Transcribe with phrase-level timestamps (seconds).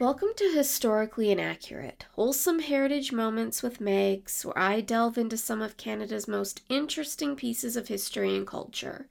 [0.00, 5.76] Welcome to Historically Inaccurate, wholesome heritage moments with Megs, where I delve into some of
[5.76, 9.06] Canada's most interesting pieces of history and culture.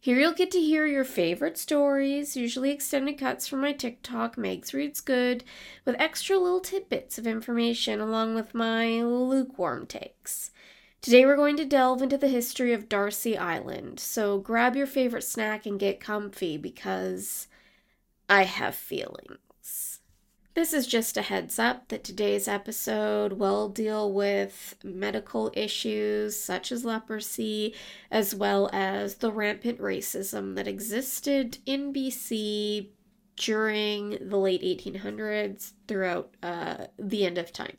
[0.00, 4.72] Here you'll get to hear your favorite stories, usually extended cuts from my TikTok, Megs
[4.72, 5.42] Reads Good,
[5.84, 10.52] with extra little tidbits of information along with my lukewarm takes.
[11.02, 15.24] Today we're going to delve into the history of D'Arcy Island, so grab your favorite
[15.24, 17.48] snack and get comfy because
[18.28, 19.97] I have feelings.
[20.58, 26.72] This is just a heads up that today's episode will deal with medical issues such
[26.72, 27.76] as leprosy,
[28.10, 32.88] as well as the rampant racism that existed in BC
[33.36, 37.76] during the late 1800s throughout uh, the end of time.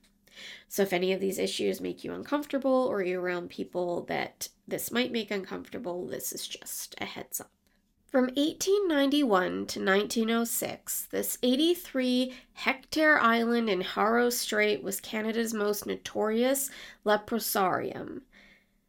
[0.70, 4.90] So, if any of these issues make you uncomfortable or you're around people that this
[4.90, 7.52] might make uncomfortable, this is just a heads up.
[8.10, 16.72] From 1891 to 1906, this 83 hectare island in Haro Strait was Canada's most notorious
[17.06, 18.22] leprosarium.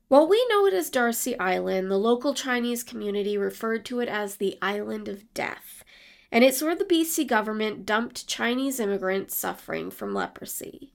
[0.08, 4.36] While we know it as D'Arcy Island, the local Chinese community referred to it as
[4.36, 5.84] the Island of Death,
[6.32, 10.94] and it's where the BC government dumped Chinese immigrants suffering from leprosy.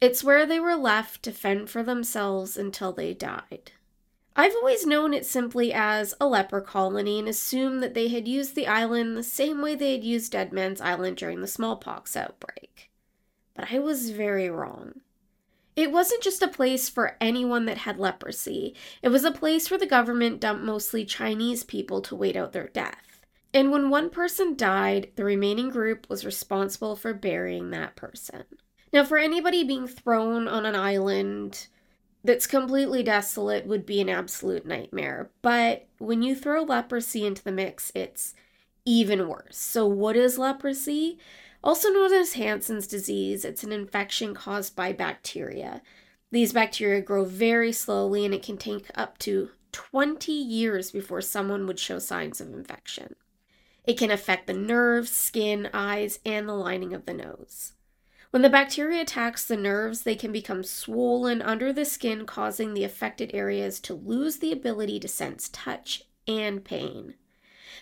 [0.00, 3.72] It's where they were left to fend for themselves until they died.
[4.36, 8.54] I've always known it simply as a leper colony and assumed that they had used
[8.54, 12.90] the island the same way they had used Dead Man's Island during the smallpox outbreak.
[13.54, 15.00] But I was very wrong.
[15.76, 19.78] It wasn't just a place for anyone that had leprosy, it was a place where
[19.78, 23.26] the government dumped mostly Chinese people to wait out their death.
[23.52, 28.44] And when one person died, the remaining group was responsible for burying that person.
[28.92, 31.66] Now, for anybody being thrown on an island
[32.24, 35.30] that's completely desolate would be an absolute nightmare.
[35.42, 38.34] But when you throw leprosy into the mix, it's
[38.86, 39.58] even worse.
[39.58, 41.18] So, what is leprosy?
[41.62, 45.82] Also known as Hansen's disease, it's an infection caused by bacteria.
[46.30, 51.66] These bacteria grow very slowly and it can take up to 20 years before someone
[51.66, 53.16] would show signs of infection.
[53.84, 57.72] It can affect the nerves, skin, eyes, and the lining of the nose.
[58.34, 62.82] When the bacteria attacks the nerves, they can become swollen under the skin, causing the
[62.82, 67.14] affected areas to lose the ability to sense touch and pain.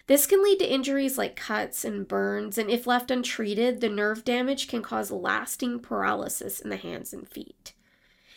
[0.08, 4.26] This can lead to injuries like cuts and burns, and if left untreated, the nerve
[4.26, 7.72] damage can cause lasting paralysis in the hands and feet.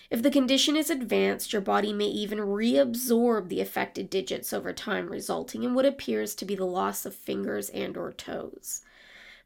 [0.10, 5.10] If the condition is advanced, your body may even reabsorb the affected digits over time,
[5.10, 8.84] resulting in what appears to be the loss of fingers and or toes.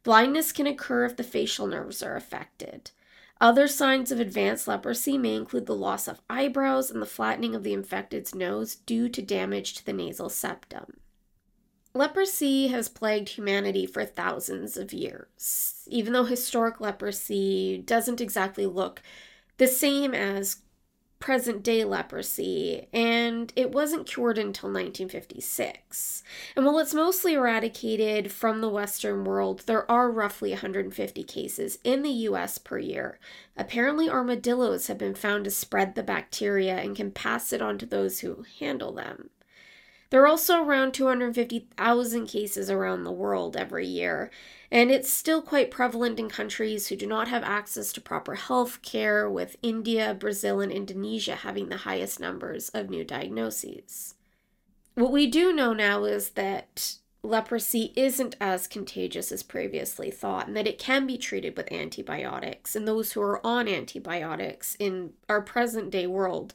[0.04, 2.92] Blindness can occur if the facial nerves are affected.
[3.42, 7.64] Other signs of advanced leprosy may include the loss of eyebrows and the flattening of
[7.64, 11.00] the infected's nose due to damage to the nasal septum.
[11.94, 15.84] Leprosy has plagued humanity for thousands of years.
[15.88, 19.02] Even though historic leprosy doesn't exactly look
[19.58, 20.62] the same as
[21.20, 26.24] present day leprosy, and it wasn't cured until 1956.
[26.56, 32.02] And while it's mostly eradicated from the Western world, there are roughly 150 cases in
[32.04, 33.20] the US per year.
[33.58, 37.86] Apparently, armadillos have been found to spread the bacteria and can pass it on to
[37.86, 39.30] those who handle them.
[40.10, 44.32] There are also around 250,000 cases around the world every year,
[44.72, 48.82] and it's still quite prevalent in countries who do not have access to proper health
[48.82, 54.16] care, with India, Brazil, and Indonesia having the highest numbers of new diagnoses.
[54.96, 60.58] What we do know now is that leprosy isn't as contagious as previously thought, and
[60.58, 62.76] that it can be treated with antibiotics.
[62.76, 66.54] And those who are on antibiotics in our present day world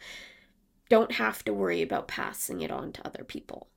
[0.88, 3.68] don't have to worry about passing it on to other people.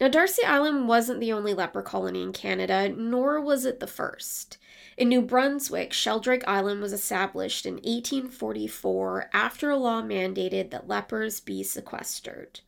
[0.00, 4.58] Now, D'Arcy Island wasn't the only leper colony in Canada, nor was it the first.
[4.96, 11.40] In New Brunswick, Sheldrake Island was established in 1844 after a law mandated that lepers
[11.40, 12.60] be sequestered.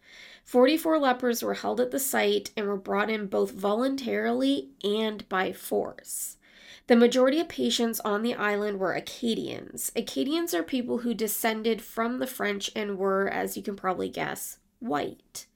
[0.45, 5.53] 44 lepers were held at the site and were brought in both voluntarily and by
[5.53, 6.36] force.
[6.89, 9.91] The majority of patients on the island were Acadians.
[9.97, 14.59] Acadians are people who descended from the French and were, as you can probably guess,
[14.79, 15.47] white.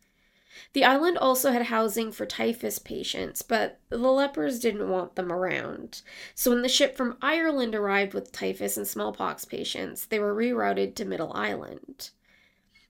[0.73, 6.03] The island also had housing for typhus patients, but the lepers didn't want them around.
[6.35, 10.97] So when the ship from Ireland arrived with typhus and smallpox patients, they were rerouted
[10.97, 12.11] to Middle Island.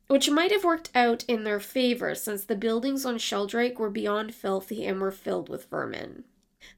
[0.07, 4.35] Which might have worked out in their favor since the buildings on Sheldrake were beyond
[4.35, 6.25] filthy and were filled with vermin.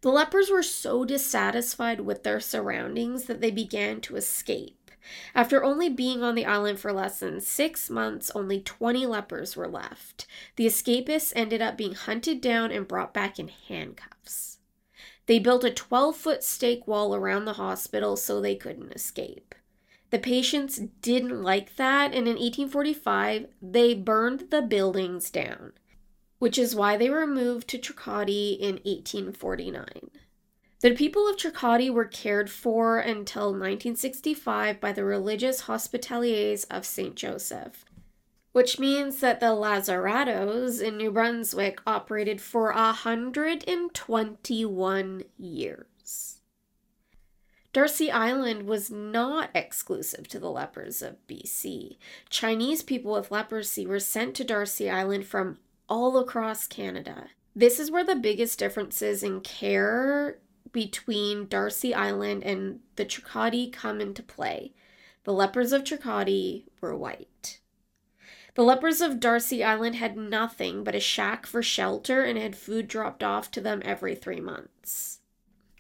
[0.02, 4.90] The lepers were so dissatisfied with their surroundings that they began to escape.
[5.34, 9.68] After only being on the island for less than six months, only 20 lepers were
[9.68, 10.26] left.
[10.56, 14.58] The escapists ended up being hunted down and brought back in handcuffs.
[15.26, 19.54] They built a 12 foot stake wall around the hospital so they couldn't escape.
[20.10, 25.72] The patients didn't like that, and in 1845, they burned the buildings down,
[26.42, 30.10] which is why they were moved to Tracadie in 1849.
[30.80, 37.14] The people of Tracadie were cared for until 1965 by the religious hospitallers of St.
[37.14, 37.84] Joseph,
[38.50, 46.40] which means that the Lazarettos in New Brunswick operated for 121 years.
[47.72, 51.98] D'Arcy Island was not exclusive to the lepers of BC.
[52.28, 55.58] Chinese people with leprosy were sent to D'Arcy Island from
[55.92, 57.26] all across Canada.
[57.54, 60.38] This is where the biggest differences in care
[60.72, 64.72] between D'Arcy Island and the Tracadie come into play.
[65.24, 67.60] The lepers of Tracadie were white.
[68.54, 72.88] The lepers of D'Arcy Island had nothing but a shack for shelter and had food
[72.88, 75.18] dropped off to them every three months.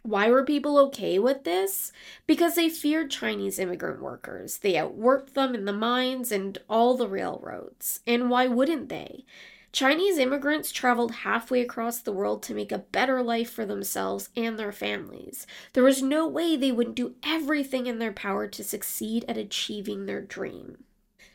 [0.02, 1.90] Why were people okay with this?
[2.26, 4.58] Because they feared Chinese immigrant workers.
[4.58, 8.00] They outworked them in the mines and all the railroads.
[8.06, 9.24] And why wouldn't they?
[9.72, 14.58] Chinese immigrants traveled halfway across the world to make a better life for themselves and
[14.58, 15.46] their families.
[15.72, 20.04] There was no way they wouldn't do everything in their power to succeed at achieving
[20.04, 20.84] their dream.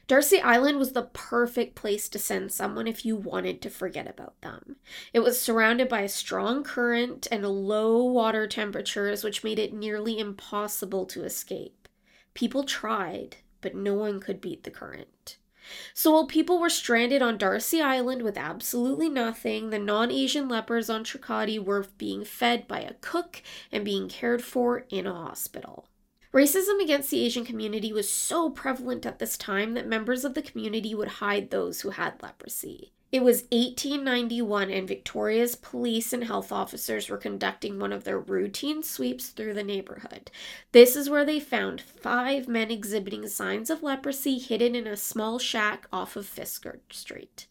[0.07, 4.39] D'Arcy Island was the perfect place to send someone if you wanted to forget about
[4.41, 4.77] them.
[5.13, 10.17] It was surrounded by a strong current and low water temperatures, which made it nearly
[10.17, 11.89] impossible to escape.
[12.35, 15.37] People tried, but no one could beat the current.
[15.93, 20.89] So while people were stranded on D'Arcy Island with absolutely nothing, the non Asian lepers
[20.89, 23.41] on Tracadie were being fed by a cook
[23.71, 25.76] and being cared for in a hospital.
[26.37, 30.43] Racism against the Asian community was so prevalent at this time that members of the
[30.43, 32.93] community would hide those who had leprosy.
[33.11, 38.83] It was 1891, and Victoria's police and health officers were conducting one of their routine
[38.83, 40.29] sweeps through the neighborhood.
[40.73, 45.39] This is where they found five men exhibiting signs of leprosy hidden in a small
[45.39, 47.47] shack off of Fisgard Street.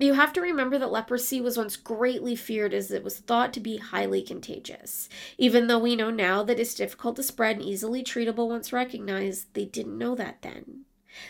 [0.00, 3.60] You have to remember that leprosy was once greatly feared as it was thought to
[3.60, 5.08] be highly contagious.
[5.38, 9.52] Even though we know now that it's difficult to spread and easily treatable once recognized,
[9.54, 10.84] they didn't know that then.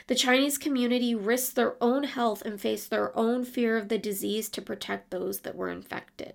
[0.06, 4.50] The Chinese community risked their own health and faced their own fear of the disease
[4.50, 6.34] to protect those that were infected.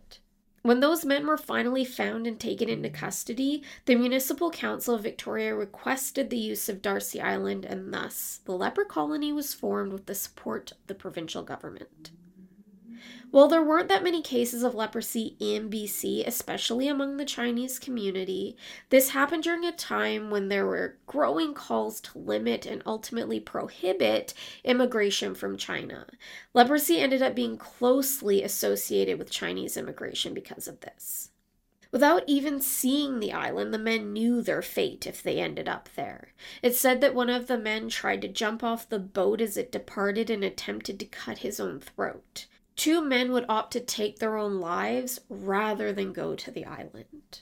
[0.63, 5.53] When those men were finally found and taken into custody, the Municipal Council of Victoria
[5.53, 10.15] requested the use of D'Arcy Island, and thus the leper colony was formed with the
[10.15, 12.09] support of the provincial government.
[13.33, 18.55] While there weren't that many cases of leprosy in BC, especially among the Chinese community,
[18.91, 24.35] this happened during a time when there were growing calls to limit and ultimately prohibit
[24.63, 26.05] immigration from China.
[26.53, 31.31] Leprosy ended up being closely associated with Chinese immigration because of this.
[31.91, 36.33] Without even seeing the island, the men knew their fate if they ended up there.
[36.61, 39.71] It's said that one of the men tried to jump off the boat as it
[39.71, 42.45] departed and attempted to cut his own throat
[42.75, 47.41] two men would opt to take their own lives rather than go to the island.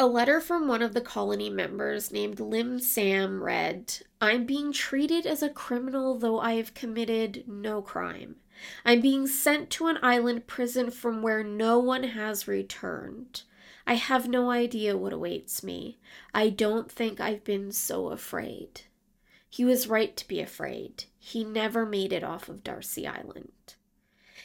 [0.00, 5.26] A letter from one of the colony members named Lim Sam read I'm being treated
[5.26, 8.36] as a criminal though I have committed no crime.
[8.84, 13.42] I'm being sent to an island prison from where no one has returned.
[13.88, 15.98] I have no idea what awaits me.
[16.34, 18.82] I don't think I've been so afraid.
[19.48, 21.04] He was right to be afraid.
[21.18, 23.74] He never made it off of D'Arcy Island.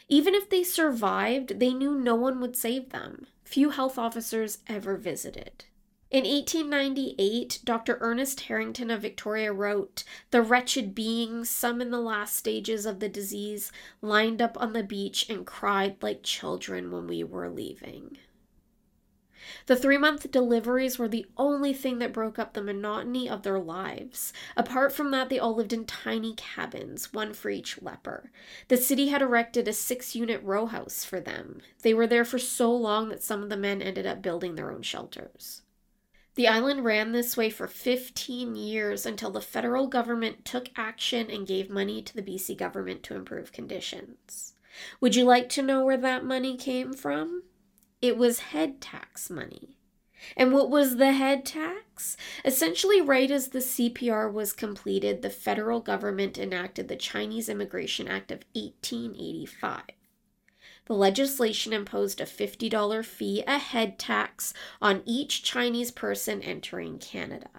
[0.09, 3.27] Even if they survived, they knew no one would save them.
[3.43, 5.65] Few health officers ever visited.
[6.13, 7.97] In 1898, Dr.
[7.99, 13.09] Ernest Harrington of Victoria wrote The wretched beings, some in the last stages of the
[13.09, 18.19] disease, lined up on the beach and cried like children when we were leaving.
[19.65, 23.59] The three month deliveries were the only thing that broke up the monotony of their
[23.59, 24.33] lives.
[24.55, 28.31] Apart from that, they all lived in tiny cabins, one for each leper.
[28.67, 31.61] The city had erected a six unit row house for them.
[31.81, 34.71] They were there for so long that some of the men ended up building their
[34.71, 35.61] own shelters.
[36.35, 41.45] The island ran this way for 15 years until the federal government took action and
[41.45, 44.53] gave money to the BC government to improve conditions.
[44.99, 47.43] Would you like to know where that money came from?
[48.03, 49.77] It was head tax money.
[50.35, 52.17] And what was the head tax?
[52.43, 58.29] Essentially, right as the CPR was completed, the federal government enacted the Chinese Immigration Act
[58.29, 59.83] of 1885.
[60.85, 67.51] The legislation imposed a $50 fee, a head tax, on each Chinese person entering Canada.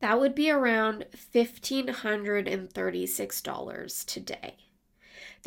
[0.00, 4.67] That would be around $1,536 today.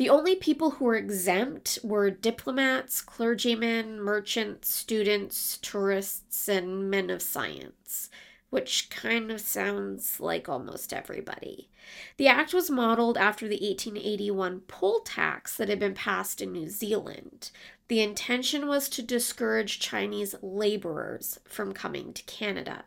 [0.02, 7.22] The only people who were exempt were diplomats, clergymen, merchants, students, tourists, and men of
[7.22, 8.10] science,
[8.50, 11.70] which kind of sounds like almost everybody.
[12.16, 16.68] The act was modeled after the 1881 poll tax that had been passed in New
[16.68, 17.52] Zealand.
[17.86, 22.86] The intention was to discourage Chinese laborers from coming to Canada.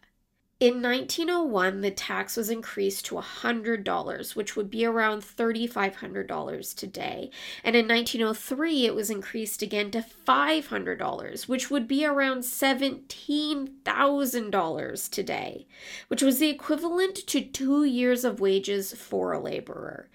[0.57, 7.29] In 1901, the tax was increased to $100, which would be around $3,500 today.
[7.61, 15.67] And in 1903, it was increased again to $500, which would be around $17,000 today,
[16.07, 20.07] which was the equivalent to two years of wages for a laborer.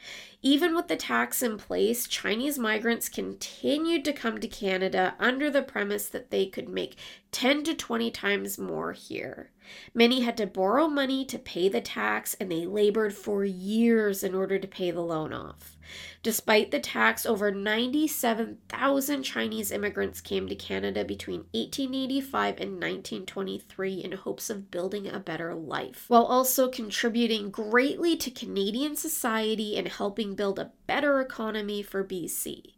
[0.42, 5.62] Even with the tax in place, Chinese migrants continued to come to Canada under the
[5.62, 6.96] premise that they could make
[7.30, 9.50] 10 to 20 times more here.
[9.92, 14.34] Many had to borrow money to pay the tax, and they labored for years in
[14.34, 15.76] order to pay the loan off.
[16.22, 24.12] Despite the tax, over 97,000 Chinese immigrants came to Canada between 1885 and 1923 in
[24.12, 30.34] hopes of building a better life, while also contributing greatly to Canadian society and helping
[30.34, 32.74] build a better economy for BC.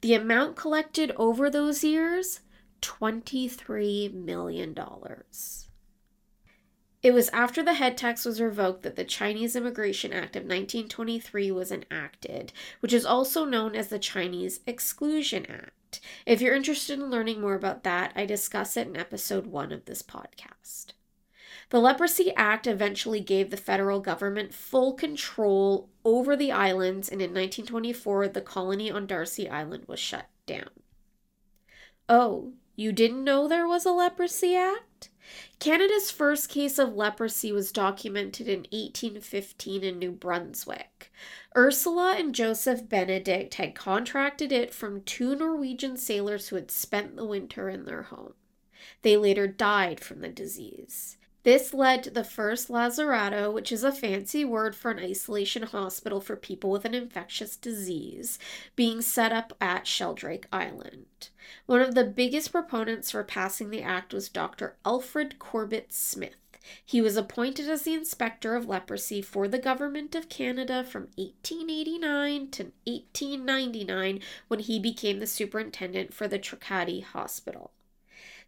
[0.00, 2.40] The amount collected over those years
[2.82, 4.74] $23 million.
[7.02, 11.50] It was after the head tax was revoked that the Chinese Immigration Act of 1923
[11.50, 16.00] was enacted, which is also known as the Chinese Exclusion Act.
[16.26, 19.86] If you're interested in learning more about that, I discuss it in episode 1 of
[19.86, 20.92] this podcast.
[21.70, 27.30] The Leprosy Act eventually gave the federal government full control over the islands, and in
[27.30, 30.70] 1924, the colony on D'Arcy Island was shut down.
[32.08, 34.82] Oh, you didn't know there was a Leprosy Act?
[35.58, 41.12] Canada's first case of leprosy was documented in 1815 in New Brunswick.
[41.56, 47.26] Ursula and Joseph Benedict had contracted it from two Norwegian sailors who had spent the
[47.26, 48.34] winter in their home.
[49.02, 51.16] They later died from the disease.
[51.42, 56.20] This led to the first lazaretto, which is a fancy word for an isolation hospital
[56.20, 58.38] for people with an infectious disease,
[58.76, 61.30] being set up at Sheldrake Island.
[61.64, 64.76] One of the biggest proponents for passing the act was Dr.
[64.84, 66.36] Alfred Corbett Smith.
[66.84, 72.50] He was appointed as the inspector of leprosy for the government of Canada from 1889
[72.50, 77.72] to 1899 when he became the superintendent for the Tracadie Hospital.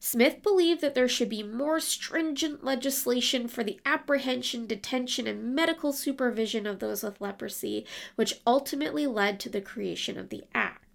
[0.04, 5.92] Smith believed that there should be more stringent legislation for the apprehension, detention, and medical
[5.92, 10.42] supervision of those with leprosy, which ultimately led to the creation of the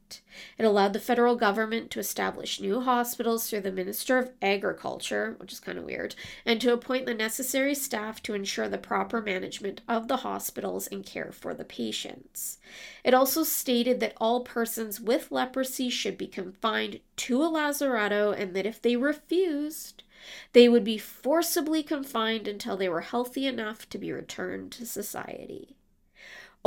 [0.07, 0.21] Act.
[0.57, 5.51] It allowed the federal government to establish new hospitals through the Minister of Agriculture, which
[5.51, 9.81] is kind of weird, and to appoint the necessary staff to ensure the proper management
[9.85, 12.57] of the hospitals and care for the patients.
[13.03, 18.55] It also stated that all persons with leprosy should be confined to a lazaretto and
[18.55, 20.03] that if they refused,
[20.53, 25.75] they would be forcibly confined until they were healthy enough to be returned to society.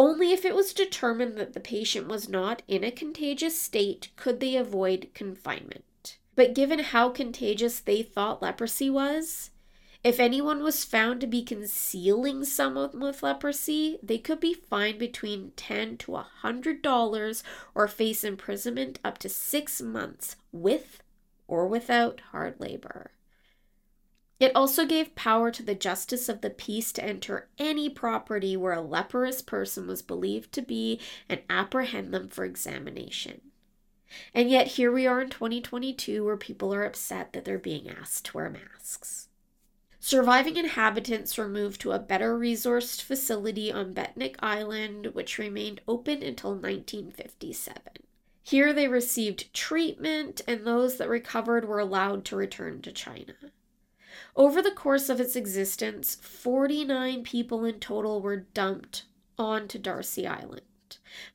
[0.01, 4.41] Only if it was determined that the patient was not in a contagious state could
[4.41, 6.17] they avoid confinement.
[6.35, 9.51] But given how contagious they thought leprosy was,
[10.03, 15.53] if anyone was found to be concealing someone with leprosy, they could be fined between
[15.55, 21.03] ten to a hundred dollars or face imprisonment up to six months with
[21.47, 23.11] or without hard labor.
[24.41, 28.73] It also gave power to the justice of the peace to enter any property where
[28.73, 33.43] a leprous person was believed to be and apprehend them for examination.
[34.35, 38.25] And yet, here we are in 2022 where people are upset that they're being asked
[38.27, 39.29] to wear masks.
[40.01, 46.23] Surviving inhabitants were moved to a better resourced facility on Bentinck Island, which remained open
[46.23, 47.83] until 1957.
[48.43, 53.35] Here they received treatment, and those that recovered were allowed to return to China.
[54.37, 59.05] Over the course of its existence, 49 people in total were dumped
[59.39, 60.63] onto D'Arcy Island.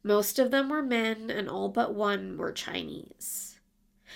[0.04, 3.60] Most of them were men, and all but one were Chinese.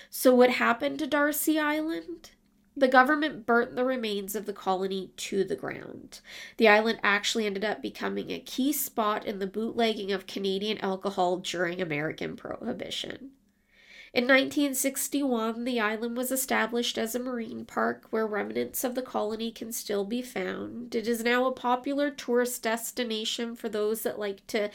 [0.08, 2.30] So, what happened to D'Arcy Island?
[2.76, 6.20] The government burnt the remains of the colony to the ground.
[6.56, 11.38] The island actually ended up becoming a key spot in the bootlegging of Canadian alcohol
[11.38, 13.32] during American Prohibition.
[14.12, 19.52] In 1961, the island was established as a marine park where remnants of the colony
[19.52, 20.96] can still be found.
[20.96, 24.70] It is now a popular tourist destination for those that like to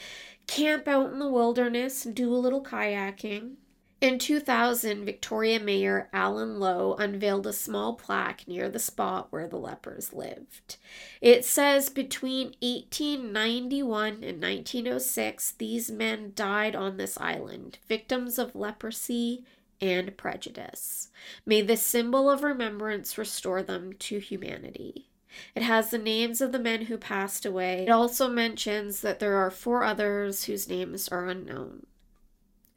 [0.46, 3.56] camp out in the wilderness and do a little kayaking.
[3.98, 9.56] In 2000, Victoria Mayor Alan Lowe unveiled a small plaque near the spot where the
[9.56, 10.76] lepers lived.
[11.22, 19.44] It says between 1891 and 1906, these men died on this island, victims of leprosy
[19.80, 21.08] and prejudice.
[21.46, 25.08] May this symbol of remembrance restore them to humanity.
[25.54, 27.84] It has the names of the men who passed away.
[27.86, 31.86] It also mentions that there are four others whose names are unknown.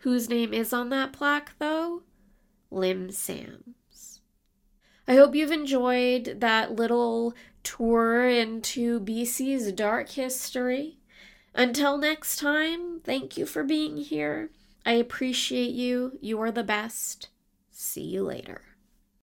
[0.04, 2.04] Whose name is on that plaque, though?
[2.72, 4.22] Lim Sams.
[5.08, 11.00] I hope you've enjoyed that little tour into BC's dark history.
[11.54, 14.52] Until next time, thank you for being here.
[14.86, 16.18] I appreciate you.
[16.22, 17.30] You are the best.
[17.72, 18.69] See you later.